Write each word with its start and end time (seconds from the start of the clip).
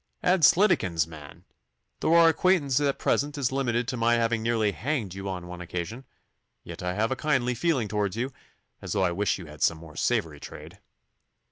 Adslidikins, 0.23 1.05
man! 1.05 1.45
though 1.99 2.15
our 2.15 2.27
acquaintance 2.27 2.79
at 2.79 2.97
present 2.97 3.37
is 3.37 3.51
limited 3.51 3.87
to 3.87 3.95
my 3.95 4.15
having 4.15 4.41
nearly 4.41 4.71
hanged 4.71 5.13
you 5.13 5.29
on 5.29 5.45
one 5.45 5.61
occasion, 5.61 6.05
yet 6.63 6.81
I 6.81 6.95
have 6.95 7.11
a 7.11 7.15
kindly 7.15 7.53
feeling 7.53 7.87
towards 7.87 8.15
you, 8.17 8.33
though 8.79 9.03
I 9.03 9.11
wish 9.11 9.37
you 9.37 9.45
had 9.45 9.61
some 9.61 9.77
more 9.77 9.95
savoury 9.95 10.39
trade. 10.39 10.79